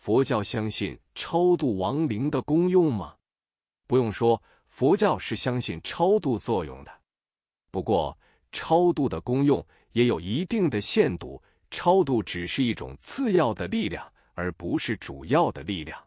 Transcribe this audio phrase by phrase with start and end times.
[0.00, 3.16] 佛教相信超度亡灵的功用吗？
[3.86, 6.90] 不用说，佛教是相信超度作用的。
[7.70, 8.16] 不过，
[8.50, 16.02] 超度的功用也有一定的限度，超度只是一种次要的力量，而不是主要的力量。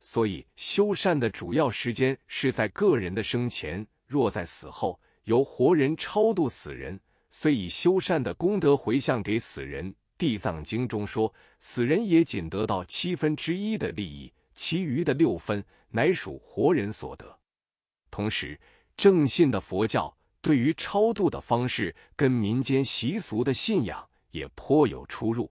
[0.00, 7.00] 所以，修善的主要时间是在个人的生前；若在死后，由活人超度死人，
[7.30, 9.94] 虽以修善的功德回向给死人。
[10.16, 17.38] 地藏经中说，死人也仅得到七分之一的利益，其余的六分乃属活人所得。
[18.10, 18.58] 同时，
[18.96, 25.50] 正信的佛教对于超度的方式跟民间习俗的信仰也颇有出入。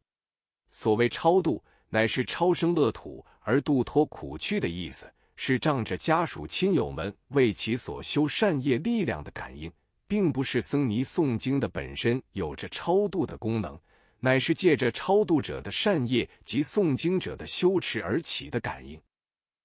[0.72, 9.70] 所谓超度，乃是超生乐土而度脱苦趣的意思，是仗着家属亲友们为其所修善业力量的感应，
[10.08, 13.78] 并不是僧尼诵经的本身有着超度的功能。
[14.26, 18.98] 乃是借着超度者的善业及诵经者的修持而起的感应。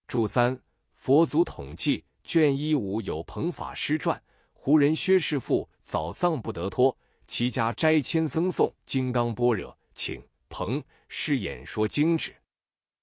[0.09, 0.61] 注三：
[0.95, 4.21] 佛祖统计卷一五有彭法师传，
[4.52, 12.35] 胡人薛师傅早丧不得脱，其家斋迁僧诵金刚般若，请彭师演说经旨。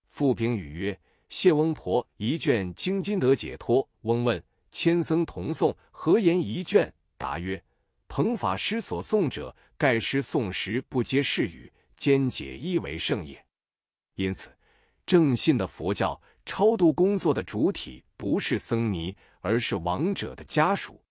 [0.10, 3.88] 复评语曰：谢翁婆一卷经今得解脱。
[4.02, 6.94] 翁问：千僧同诵何言一卷？
[7.18, 7.64] 答曰：
[8.08, 9.56] 彭法师所诵者。
[9.78, 13.46] 盖师诵时不接是语，兼解意为圣也。
[14.16, 14.50] 因此，
[15.06, 21.04] 正信的佛教超度工作的主体不是僧尼，而是亡者的家属。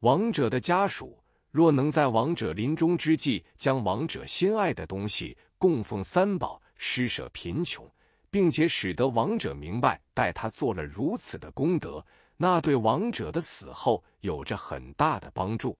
[0.00, 1.22] 亡者的家属
[1.52, 7.88] 若能在亡者临终之际，将亡者心爱的东西供奉三宝，施舍贫穷，
[8.32, 12.04] 并且使得亡者明白待他做了如此的功德，
[12.36, 15.76] 那对亡者的死后有着很大的帮助。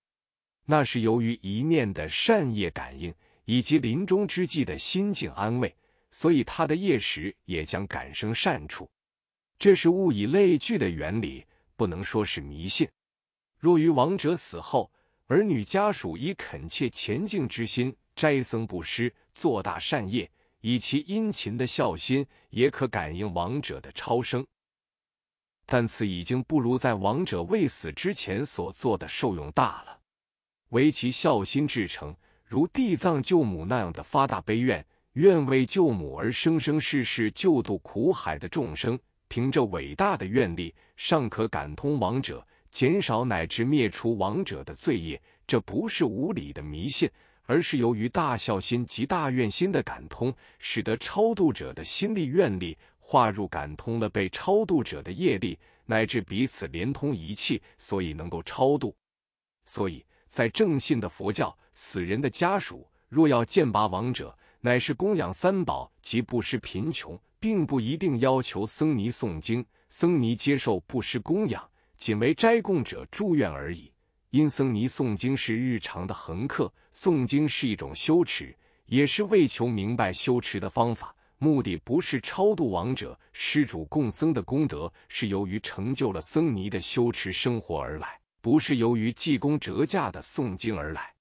[0.65, 5.75] 那是由于一念的善业感应，以及临终之际的心境安慰，
[6.11, 8.89] 所以他的业识也将感生善处。
[9.59, 11.45] 这是物以类聚的原理，
[11.77, 12.89] 不能说是迷信。
[13.59, 14.91] 若于亡者死后，
[15.27, 24.47] 儿女家属以恳切虔敬之心斋僧布施，做大善业，以其殷勤的孝心，也可感应亡者的超生。
[25.65, 30.02] 但此已经不如在亡者未死之前所做的受用大了。
[30.73, 32.17] 唯其孝心至诚，
[32.47, 45.21] 如地藏救母那样的发大悲愿，愿为救母而生生世世救度苦海的众生，凭着伟大的愿力，尚可感通亡者，减少乃至灭除亡者的罪业。
[45.47, 47.07] 这不是无理的迷信，
[47.45, 58.97] 而是由于大孝心及大愿心的感通，使得超度者的心力愿力化入感通了被超度者的业力，乃至彼此连通一气，所以能够超度。
[59.67, 60.03] 所以。
[60.33, 71.63] 在正信的佛教，死人的家属若要剑拔亡者，乃是供养三宝及布施贫穷，并不一定要求僧尼诵经，僧尼接受布施供养，
[71.99, 73.93] 仅为斋供者祝愿而已。
[74.31, 78.57] 因僧尼诵经是日常的恒课，诵经是一种修持，
[78.87, 88.22] 也是为求明白修持的方法，目的不是超度亡者、施主供僧的功德，是由于成就了僧尼的修持生活而来。
[88.43, 91.15] 不是由于济公折驾的诵经而来。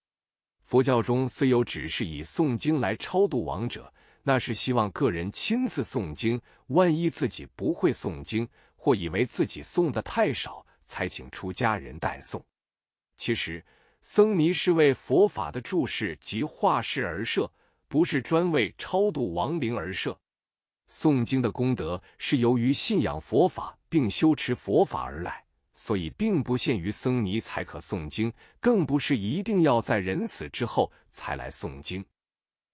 [0.64, 3.94] 佛教中虽有只是以诵经来超度亡者，
[4.24, 6.42] 那是希望个人亲自诵经。
[6.68, 12.42] 万一自己不会诵经，或以为自己诵的太少，才请出家人代诵。
[13.18, 13.64] 其实，
[14.02, 17.52] 僧尼是为佛法的注释及化世而设，
[17.88, 20.18] 不是专为超度亡灵而设。
[20.90, 25.46] 诵经的功德是由于信仰佛法并修持佛法而来。
[25.84, 32.06] 所以，并不限于僧尼才可诵经，更不是一定要在人死之后才来诵经。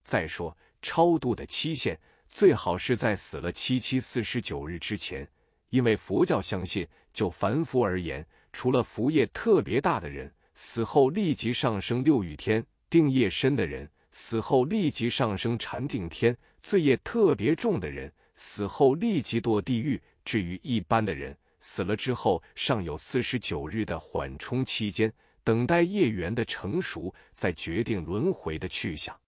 [0.03, 1.97] 再说，超度的期限
[2.28, 5.25] 最好是在死了七七四十九日之前，
[5.69, 20.02] 因为佛教相信，就凡夫而言，除了福业特别大的人，死后立即上升六欲天；定业深的人，死后立即上升禅定天；罪业特别重的人，死后立即堕地狱。
[20.26, 25.12] 至于一般的人，死了之后，尚有四十九日的缓冲期间，
[25.44, 29.20] 等待业缘的成熟，再决定轮回的去向。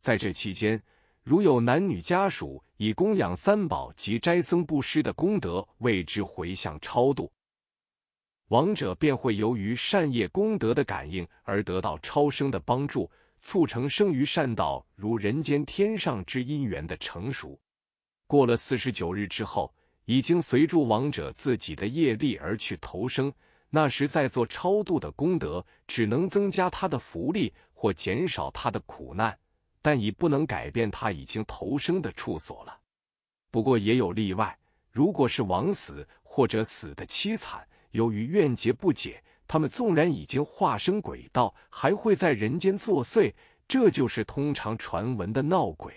[0.00, 0.82] 在这期间，
[1.22, 7.30] 如有男女家属以供养三宝及斋僧布施的功德为之回向超度，
[8.48, 17.60] 亡者便会由于善业功德的感应而得到超生的帮助，促成生于善道如人间天上之因缘的成熟。
[18.26, 19.70] 过了四十九日之后。
[20.08, 23.30] 已经随住亡者自己的业力而去投生，
[23.68, 29.38] 那时再做超度的功德，只能增加他的福利或减少他的苦难，
[29.82, 32.80] 但已不能改变他已经投生的处所了。
[33.50, 34.58] 不过也有例外，
[34.90, 43.34] 如果是枉死或者死的凄惨，由于怨结不解，他们纵然已经化身鬼道，还会在人间作祟，
[43.68, 45.92] 这就是通常传闻的闹鬼。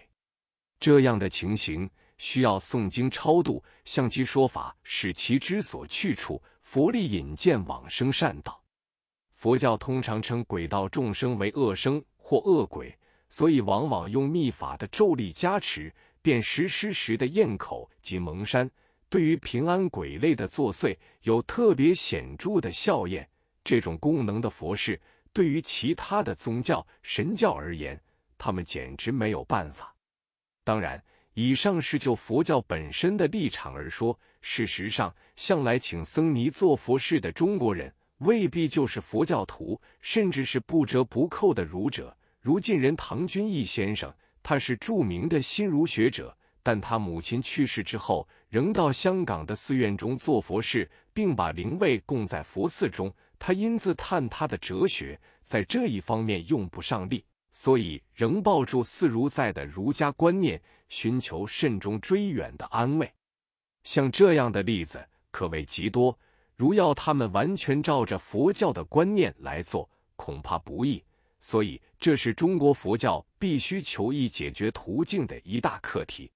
[0.81, 1.89] 这样的情形
[2.21, 8.61] 需要诵经超度，向其说法，使其之所去处，佛力引荐往生善道。
[9.33, 12.95] 佛教通常称鬼道众生为恶生或恶鬼，
[13.27, 15.91] 所以往往用秘法的咒力加持。
[16.21, 18.69] 便实施时的咽口及蒙山，
[19.09, 23.27] 对于平安鬼类的作祟有特别显著的效验。
[23.63, 25.01] 这种功能的佛事，
[25.33, 27.99] 对于其他的宗教神教而言，
[28.37, 29.95] 他们简直没有办法。
[30.63, 34.19] 当然，以上是就佛教本身的立场而说。
[34.41, 44.11] 事实上，向来请僧尼做佛事的中国人，未必就是佛教徒，甚至是不折不扣的儒者，如晋人唐君毅先生。
[44.43, 53.13] 他是著名的新儒学者，但他母亲去世之后，仍到香港的寺院中做佛事，并把灵位供在佛寺中。
[53.37, 63.13] 他因自叹他的哲学在这一方面用不上力，所以仍抱住似如在的儒家观念，寻求慎终追远的安慰。
[63.83, 66.17] 像这样的例子可谓极多，
[66.55, 71.03] 如要他们完全照着佛教的观念来做，恐怕不易。
[71.39, 76.31] 所以，这是中国佛教必须求一解决途径的一大课题。